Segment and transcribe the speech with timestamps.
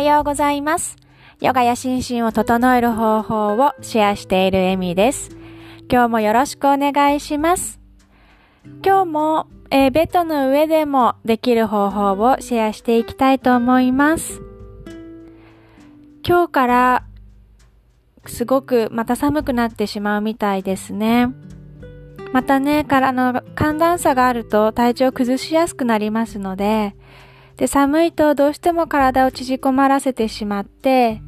[0.00, 0.96] はようございます。
[1.42, 5.36] ヨガや心身を整える方法をシェアしているエミです。
[5.92, 7.78] 今日もよろしくお願いします。
[8.82, 14.40] 今日も、えーベッドの上でもできる方法をシェアしていきたいと思います。
[16.26, 17.04] 今日から
[18.24, 21.28] すごくまた寒くなってしまうみたいですね。
[22.32, 26.96] またね、からの寒暖差があると体調崩しやすくなりますので、
[27.60, 31.20] で、寒いとどうしても体を縮こまらせてしまって、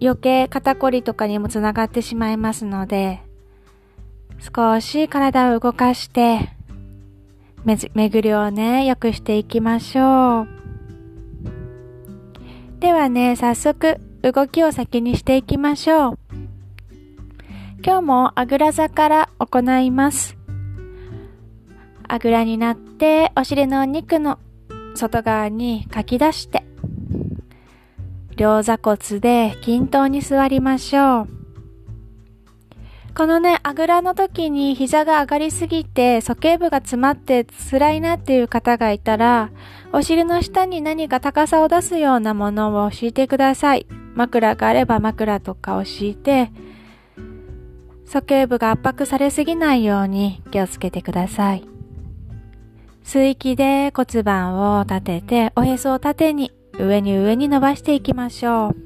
[0.00, 3.20] 余計肩こりとかにもつながってしまいますので、
[4.40, 6.48] 少し体を動かして、
[7.66, 10.48] めず巡りをね、良くしていきましょう。
[12.80, 16.18] ではね、早速動きを先にしていきましょう。
[17.84, 20.37] 今日もあぐら座から行います。
[22.08, 24.38] あぐらになってお尻のお肉の
[24.94, 26.64] 外側にかき出して、
[28.36, 31.28] 両座骨で均等に座りましょう。
[33.14, 39.50] このね、あぐらの時に膝が上がりすぎて、鼠径部が詰まって辛いなっていう方がいたら、
[39.92, 43.86] お尻の下に何か高さを出すようなものを敷いてください。
[44.14, 46.52] 枕があれば枕とかを敷いて、
[48.06, 51.77] 鼠径部が圧迫されすぎないように気をつけてください。
[53.08, 58.76] 吸い気で骨盤を立てて、おへそを縦に上に上に伸ばしていきましょう。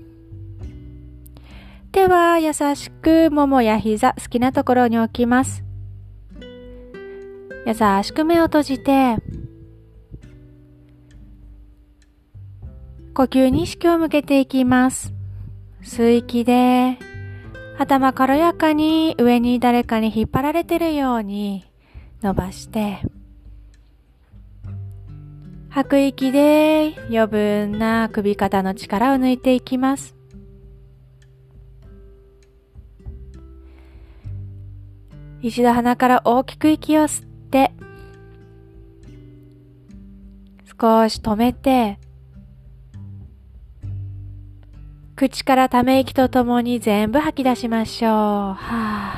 [1.91, 5.65] では、優しくももや膝、好きなところに置きます。
[7.67, 9.17] 優しく目を閉じて、
[13.15, 15.13] 呼吸に意識を向けていきます。
[15.83, 16.97] 吸い気で、
[17.77, 21.65] 頭軽やかに上に誰かに引っ張られてるように
[22.23, 23.01] 伸ばして、
[25.75, 30.15] 吐く息で余分な首肩の力を抜いていきます。
[35.41, 37.73] 一度鼻から大きく息を吸って、
[40.79, 41.99] 少し止めて、
[45.17, 48.13] 口からため息とともに全部吐き出しましょう。
[48.13, 49.15] は、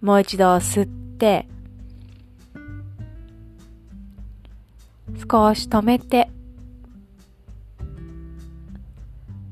[0.00, 1.46] もう一度吸って、
[5.30, 6.30] 少し止めて、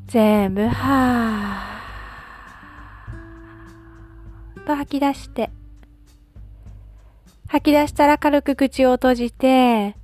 [0.06, 5.50] 全部、はぁ、と吐き出して、
[7.48, 9.96] 吐き出したら軽く口を閉じて、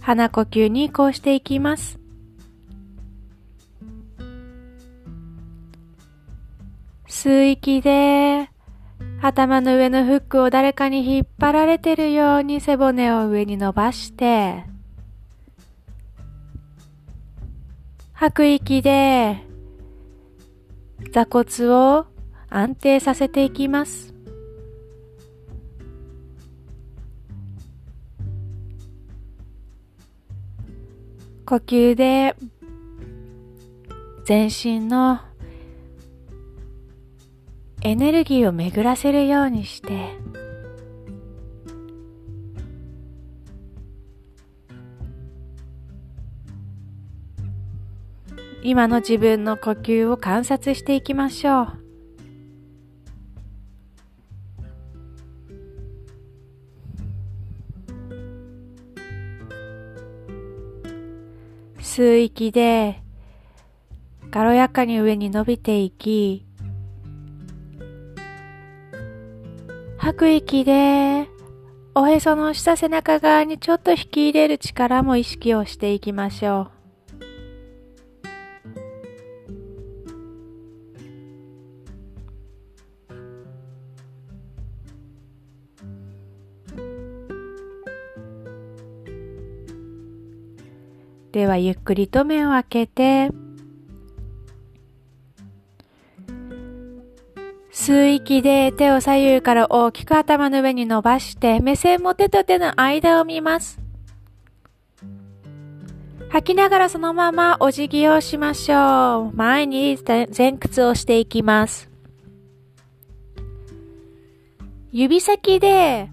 [0.00, 1.98] 鼻呼吸に移行していきます。
[7.06, 8.48] 吸い気で、
[9.20, 14.64] 頭の上のフックを誰かに引っ張られてるように背骨を上に伸ばして、
[18.20, 19.44] 吐く息で
[21.12, 22.06] 座骨を
[22.50, 24.12] 安定させていきます。
[31.46, 32.34] 呼吸で
[34.24, 35.20] 全身の
[37.82, 40.17] エネルギーを巡らせるようにして
[48.68, 51.68] 今の自分の呼吸を観察していきましょう。
[61.80, 63.02] 吸う息で
[64.30, 66.46] 軽やかに上に伸びていき、
[69.96, 71.26] 吐く息で
[71.94, 76.77] おへその下背中側にちょっと引き入れる力も意識をしていきましょう。
[91.48, 93.30] はゆっくりと目を開けて、
[97.72, 103.80] 吸う息で手を左右から大きく頭の上に伸ばして、目線も手と手の間を見ます。
[106.30, 109.36] 吐きながらそのままお辞儀をしましょう。
[109.36, 111.88] 前に前屈をしていきます。
[114.92, 116.10] 指先で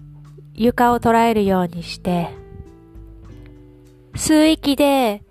[0.54, 2.30] 床を捉えるようにして、
[4.14, 5.22] 吸う息で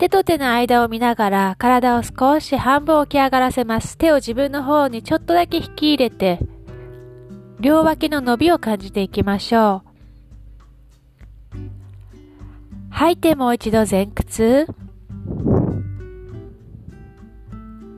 [0.00, 3.98] 手と手の間を見ながら体を少し半分起き上がらせます。
[3.98, 6.38] 手を自分の方にちょっとだけ引き入れて、
[7.60, 11.58] 両脇の伸びを感じていきましょう。
[12.88, 14.68] 吐いてもう一度前屈。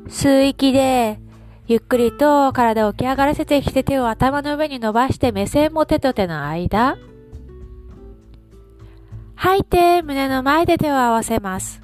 [0.08, 1.20] 吸う息で、
[1.68, 6.98] ゆっくりと体を起き上がらせてきて手を頭の上に伸ばして目線も手と手の間。
[9.36, 11.81] 吐いて胸の前で手を合わせます。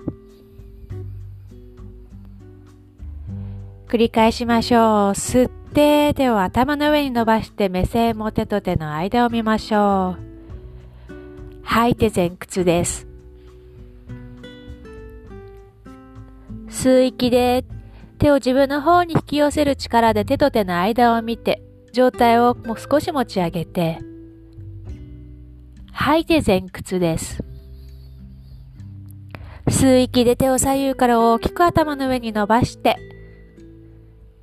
[3.89, 4.83] 繰り返しましょう。
[5.13, 11.15] 吸って手を頭の上に伸ばして目線も手と手の間を見ましょう。
[11.65, 13.07] 吐いて前屈です。
[16.69, 17.65] 吸う息で
[18.19, 21.63] 手を自分の方に引き寄せる力で手と手の間を見て、
[21.95, 24.01] 状態をもう少し持ち上げて、
[25.93, 27.43] 吐いて前屈です。
[29.67, 32.97] 吸う息で手を左右から大きく頭の上に伸ばして、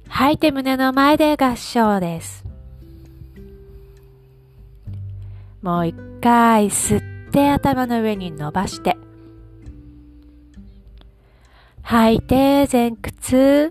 [0.08, 2.46] 吐いて胸の前で合掌です。
[5.62, 8.98] もう一回吸って頭の上に伸ばして、
[11.82, 13.70] 吐いて前屈。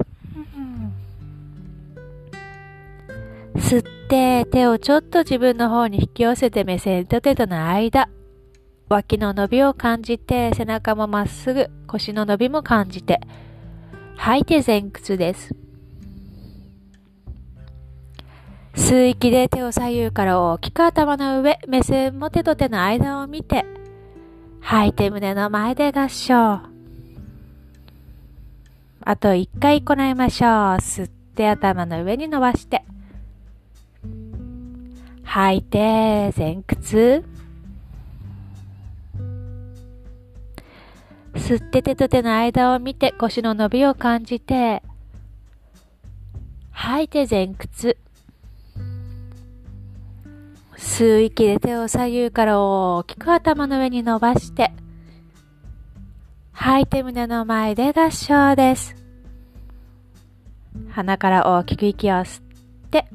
[3.56, 8.08] 吸って手をちょっと自分の方に引き寄せて目線と手との間。
[8.88, 13.20] 脇の伸びを感じて背中もまっすぐ腰の伸びも感じて
[14.16, 15.63] 吐いて前屈です。
[18.76, 23.64] 吸う息で手を左右から大きく頭の上、目線も手と手の間を見て、
[24.60, 26.60] 吐いて胸の前で合掌。
[29.06, 30.50] あと一回行いましょう。
[30.78, 32.84] 吸って頭の上に伸ばして。
[35.22, 37.24] 吐いて前屈。
[41.34, 44.82] 吸って手と手の間を見て腰の伸びを感じて、
[46.70, 47.98] 吐いて前屈。
[50.76, 54.72] 吸う息で手を左右から大きく頭の上に伸ばして、
[56.52, 58.94] 吐いて胸の前で合掌です。
[60.90, 62.44] 鼻から大きく息を吸っ
[62.90, 63.06] て、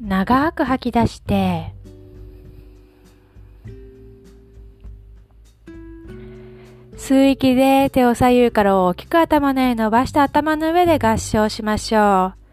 [0.00, 1.72] 長く吐き出して、
[6.96, 12.43] 吸う息で手を左右から大きく頭の上に伸ばして頭の上で合掌しましょう。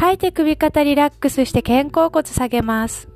[0.00, 3.10] 吐いて首肩リラックスして肩甲骨下げます。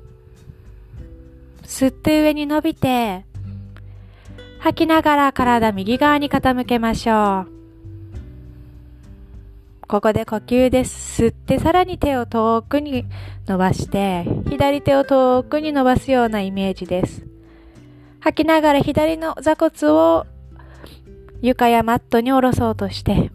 [1.63, 3.25] 吸って上に伸びて、
[4.59, 7.51] 吐きながら体右側に傾けましょう。
[9.87, 11.23] ここで呼吸です。
[11.23, 13.05] 吸ってさらに手を遠くに
[13.47, 17.25] 伸ばして、左手を遠くに伸ばすようなイメージです。
[18.19, 20.27] 吐きながら左の座骨を
[21.41, 23.31] 床やマットに下ろそうとして、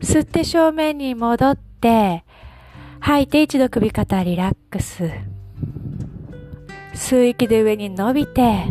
[0.00, 2.24] 吸って正面に戻って、
[3.00, 5.10] 吐いて一度首肩リラックス。
[6.94, 8.64] 吸う息で上に伸びて、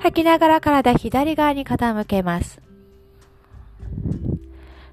[0.00, 2.60] 吐きながら体左側に傾けます。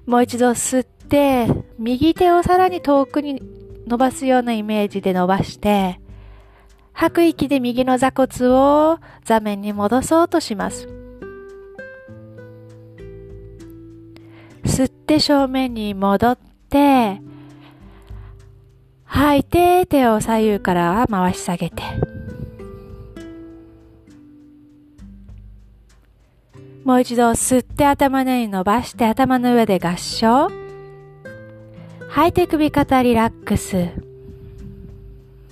[0.06, 1.46] もう一度吸って、
[1.78, 3.42] 右手をさらに遠くに
[3.86, 6.00] 伸ばすようなイメージで伸ばして、
[6.92, 10.99] 吐く息で右の座骨を座面に戻そうとします。
[14.80, 16.38] 吸って正面に戻っ
[16.70, 17.20] て、
[19.04, 21.82] 吐いて手を左右から回し下げて。
[26.82, 30.48] もう一度吸って頭の上に伸ばして頭の上で合掌。
[32.08, 33.90] 吐いて首肩リラックス。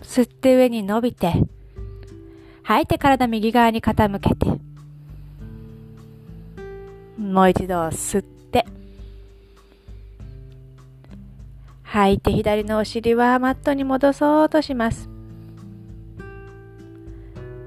[0.00, 1.34] 吸って上に伸びて。
[2.62, 4.46] 吐いて体右側に傾けて。
[7.18, 8.37] もう一度吸って。
[11.90, 15.08] 吐いて左のお尻はマットに戻そうとします。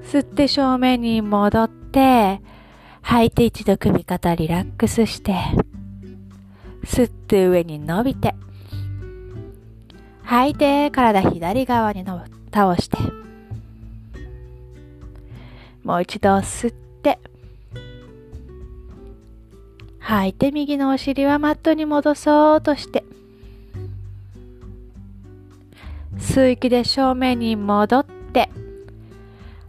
[0.04, 2.40] 吸って正面に戻って、
[3.00, 5.34] 吐いて一度首肩リラックスして、
[6.84, 8.36] 吸って上に伸びて、
[10.22, 12.24] 吐いて体左側にの
[12.54, 12.98] 倒して、
[15.82, 17.18] もう一度吸って、
[19.98, 23.02] 吐いて右のお尻はマットに戻そうとして、
[26.18, 28.50] 吸う息で正面に戻って、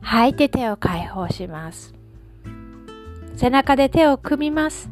[0.02, 1.94] 吐いて手を解放します。
[3.36, 4.90] 背中で手を組みます。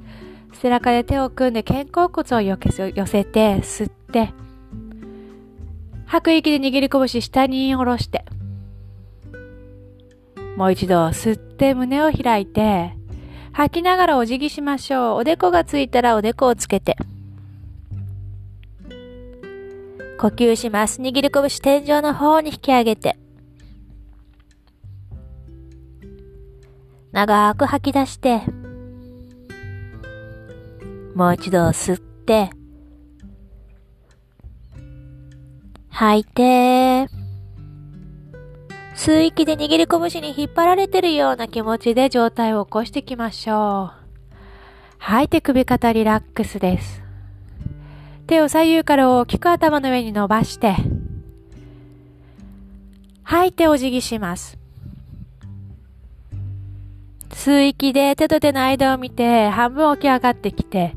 [0.54, 2.58] 背中で手を組んで肩甲骨を寄
[3.06, 4.34] せて、吸って、
[6.06, 8.26] 吐く息で握り拳下に下ろして、
[10.58, 12.94] もう一度吸って胸を開いて、
[13.54, 15.20] 吐きながらお辞儀しましょう。
[15.20, 16.98] おでこがついたらおでこをつけて、
[20.22, 21.02] 呼吸します。
[21.02, 23.18] 握り拳天井の方に引き上げて。
[27.12, 28.42] 長く吐き出して、
[31.16, 32.52] もう一度吸って、
[35.90, 37.10] 吐いて、
[38.96, 44.26] 吸う息で握り拳に引っ張られてるような気持ちで状態を起こしていきましょう。
[45.00, 47.02] 吐いて首肩リラックスです。
[48.32, 50.78] 手を左右から大きく頭の上に伸ばして、
[53.24, 54.58] 吐いてお辞儀します。
[57.30, 60.96] 吸う息で手と手の間を見て半分起き上がってきて、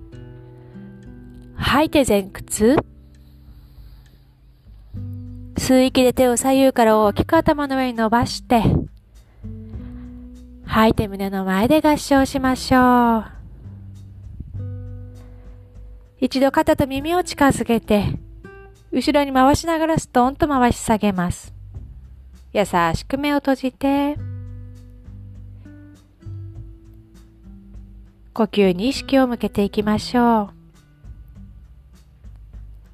[1.56, 2.76] 吐いて前屈。
[5.56, 8.62] 吸う息で手を左右から大きく頭の上に伸ばして、
[10.66, 13.33] 吐いて胸の前で合掌しましょう。
[16.24, 18.06] 一度肩と耳を近づけて、
[18.90, 21.52] 後ろに回しながらストンと回し下げます。
[22.54, 24.16] 優しく目を閉じて、
[28.32, 30.44] 呼吸に意識を向けていきましょ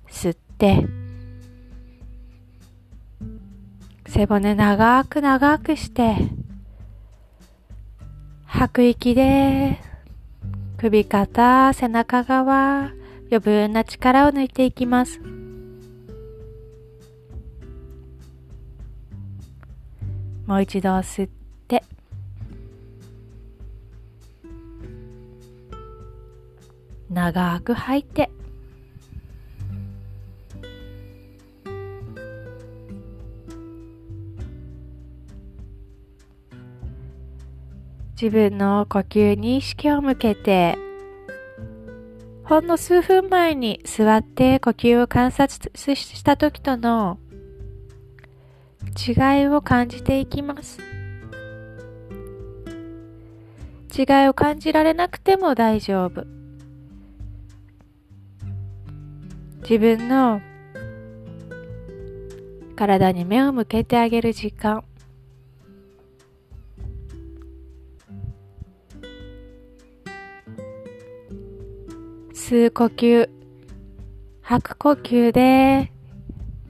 [0.09, 0.11] う。
[0.11, 0.89] 吸って、
[4.09, 6.17] 背骨長く長くして、
[8.47, 9.79] 吐く息で、
[10.79, 12.91] 首肩、背中側、
[13.31, 15.21] 余分な力を抜いていきます。
[20.47, 21.31] もう一度吸っ
[21.69, 21.85] て、
[27.09, 28.31] 長く吐いて。
[38.21, 40.90] 自分の呼吸に意識を向けて。
[42.51, 47.21] ほんの数分前に座って呼吸を観察した時との
[48.99, 50.81] 違いを感じていきます。
[53.97, 56.27] 違いを感じられなくても大丈夫。
[59.63, 60.41] 自分の
[62.75, 64.83] 体に目を向けてあげる時間。
[72.51, 73.31] 吸う呼吸
[74.43, 75.93] 吐く呼吸で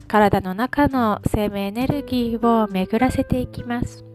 [0.07, 4.05] 体の中の生命エネルギーを巡らせていきます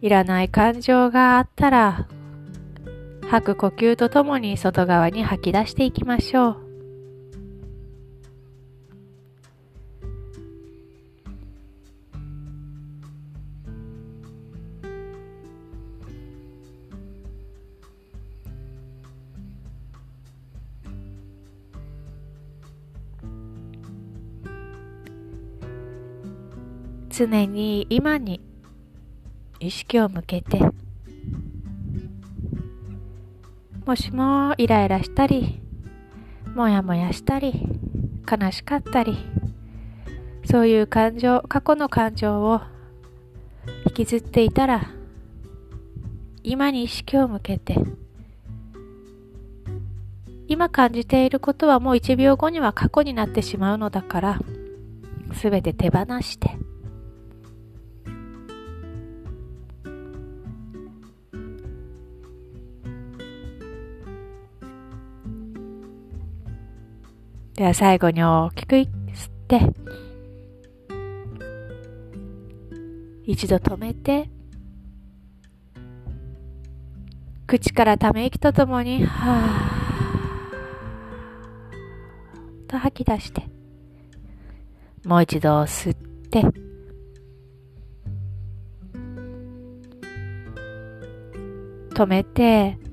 [0.00, 2.06] いらない感情があったら、
[3.30, 6.63] 吐く呼吸とともに外側に吐き出していきましょう。
[27.16, 28.40] 常に今に
[29.60, 30.58] 意識を向けて
[33.86, 35.62] もしもイライラしたり
[36.56, 37.52] もやもやしたり
[38.28, 39.16] 悲しかったり
[40.44, 42.60] そういう感情過去の感情を
[43.86, 44.90] 引きずっていたら
[46.42, 47.76] 今に意識を向けて
[50.48, 54.40] 今感じていることはもう1秒後には過去になってしまうのだから
[55.40, 56.50] 全て手放して
[67.56, 68.88] では最後に大きく吸っ
[69.46, 69.60] て、
[73.24, 74.28] 一度止めて、
[77.46, 83.44] 口からため息とともに、はーと吐き出して、
[85.04, 86.42] もう一度吸って、
[91.94, 92.83] 止めて、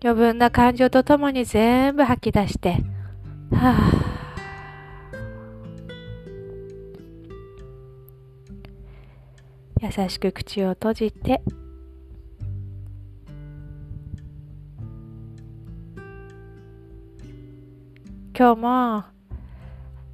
[0.00, 2.84] 余分な感情とともに全部吐き出して、
[3.50, 4.08] はぁ。
[9.80, 11.40] 優しく口を閉じて、
[18.36, 19.04] 今日も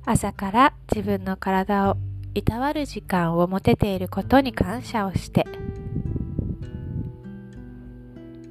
[0.07, 1.97] 朝から自分の体を
[2.35, 5.45] いたわる時間を持てていることに感謝をして。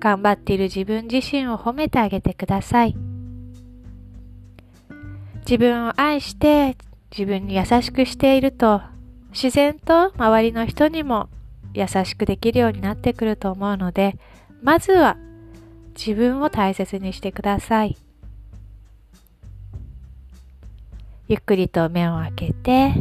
[0.03, 2.98] 頑張っている自分自身を褒めてあげてください。
[5.45, 6.75] 自分を愛して
[7.10, 8.81] 自分に優しくしていると、
[9.31, 11.29] 自然と周りの人にも
[11.74, 14.17] 優しくできるようになってくると思うので、
[14.62, 15.15] まずは
[15.98, 17.95] 自分を大切にしてください。
[21.29, 22.93] ゆっくりと目を開けて、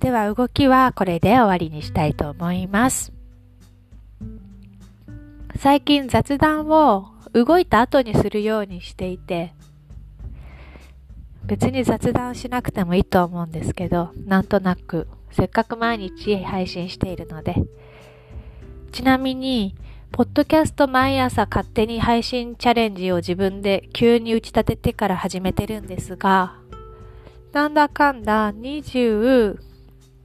[0.00, 3.12] では動きはこれで終わりにしたいと思います。
[5.58, 9.52] 最近雑談を動いた後にするようにしていて、
[11.44, 17.56] 別に雑談しなくてもいいと思うんですけど、なんとなく、せっかく毎日配信しているので。
[18.92, 19.74] ちなみに、
[20.12, 26.56] ポッドキャスト毎朝勝手に配信チャレンジを自分で急に打ち立ててから始めてるんですが、
[27.52, 28.52] なんだかんだ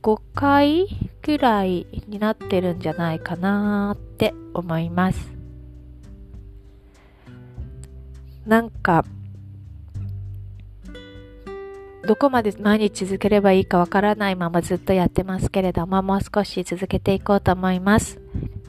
[0.06, 0.86] 5回
[1.24, 5.34] ぐらいになってるんじゃないかなって思います。
[8.46, 9.04] なんか、
[12.06, 18.22] どこまで毎日続ければいいかわからないままずっとやってますけれども、もう少し続けていこうと思います。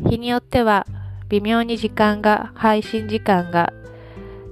[0.09, 0.87] 日によっては
[1.29, 3.75] 微妙に時間が、配信時間が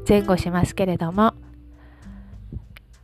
[0.06, 1.32] 前後しますけれども、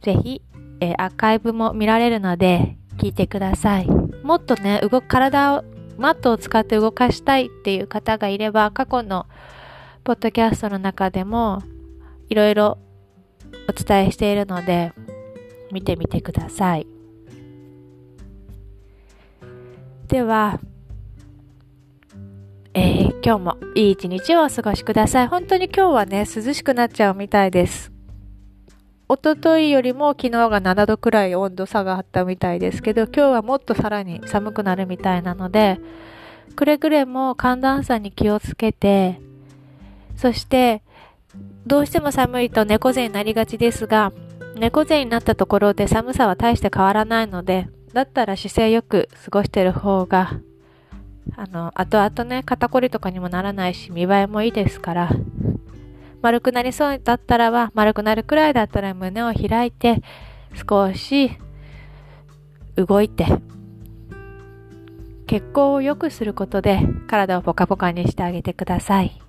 [0.03, 0.43] ぜひ、
[0.81, 3.87] えー、アーカイブも見られるので、聞いてください。
[4.23, 5.65] もっとね、動く、体を、
[5.97, 9.27] マットを使って動かしたいっていう方がいれば、過去の
[10.05, 11.63] ポッドキャストの中でも、
[12.29, 12.77] いろいろ
[13.69, 14.93] お伝えしているので、
[15.73, 16.87] 見てみてください。
[20.09, 20.61] では、
[22.75, 25.29] えー、今日もいい一日をお過ごしください。
[25.29, 27.93] 本当に今日はね、涼しくなっちゃうみたいです。
[29.13, 35.81] おとといよりも昨日が7度くらい温度差があったみたいですけど、今日はもっとさらに寒くなるみたいなので、
[36.55, 39.21] くれぐれも寒暖差に気をつけて、
[40.15, 40.85] そして、
[41.67, 44.13] どうしても寒いと猫背になりがちですが、
[44.55, 50.39] 猫背になったところで寒さは大して変わらないので、だったら姿勢よく過ごしてる方が
[51.37, 55.11] あの、後々ね、肩こりとかにもならないし、見栄えもいいですから、
[56.23, 60.03] 丸くなりそうだったらは、丸くなるくらいだったら胸を開いて、
[60.55, 61.31] 少し
[62.77, 63.27] 動いて、
[65.27, 69.21] 血行を良くすることで体をポカポカにしてあげてください。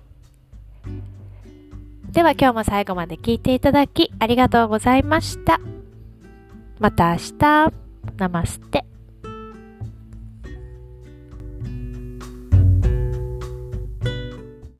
[2.10, 5.60] では今日も最後まで聞いていただきありがとうございました。
[6.78, 7.72] また明日。
[8.16, 8.91] ナマステ。